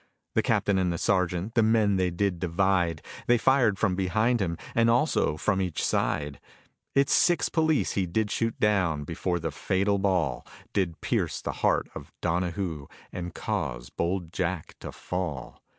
[0.33, 4.57] The captain and the sergeant The men they did divide; They fired from behind him
[4.73, 6.39] And also from each side;
[6.95, 10.43] It's six police he did shoot down Before the fatal ball
[10.73, 15.61] Did pierce the heart of Donahoo And cause bold Jack to fall.